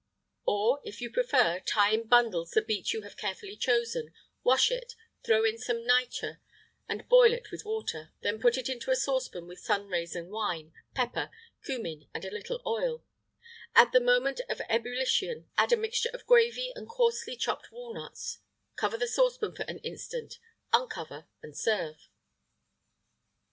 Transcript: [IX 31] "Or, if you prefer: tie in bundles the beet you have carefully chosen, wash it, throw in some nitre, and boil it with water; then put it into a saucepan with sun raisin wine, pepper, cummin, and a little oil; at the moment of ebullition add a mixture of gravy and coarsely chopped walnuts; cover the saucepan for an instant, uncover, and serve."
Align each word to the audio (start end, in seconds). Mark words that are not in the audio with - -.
[IX 0.01 0.45
31] 0.47 0.53
"Or, 0.57 0.81
if 0.83 0.99
you 1.01 1.11
prefer: 1.11 1.59
tie 1.59 1.91
in 1.91 2.07
bundles 2.07 2.49
the 2.49 2.63
beet 2.63 2.91
you 2.91 3.03
have 3.03 3.15
carefully 3.15 3.55
chosen, 3.55 4.11
wash 4.43 4.71
it, 4.71 4.95
throw 5.23 5.45
in 5.45 5.59
some 5.59 5.85
nitre, 5.85 6.41
and 6.89 7.07
boil 7.07 7.31
it 7.31 7.51
with 7.51 7.65
water; 7.65 8.11
then 8.21 8.39
put 8.39 8.57
it 8.57 8.67
into 8.67 8.89
a 8.89 8.95
saucepan 8.95 9.45
with 9.45 9.59
sun 9.59 9.89
raisin 9.89 10.31
wine, 10.31 10.73
pepper, 10.95 11.29
cummin, 11.63 12.07
and 12.15 12.25
a 12.25 12.31
little 12.31 12.63
oil; 12.65 13.05
at 13.75 13.91
the 13.91 13.99
moment 13.99 14.41
of 14.49 14.59
ebullition 14.69 15.47
add 15.55 15.71
a 15.71 15.77
mixture 15.77 16.09
of 16.15 16.25
gravy 16.25 16.73
and 16.75 16.89
coarsely 16.89 17.35
chopped 17.35 17.71
walnuts; 17.71 18.39
cover 18.75 18.97
the 18.97 19.07
saucepan 19.07 19.53
for 19.55 19.65
an 19.67 19.77
instant, 19.83 20.39
uncover, 20.73 21.27
and 21.43 21.55
serve." 21.55 22.09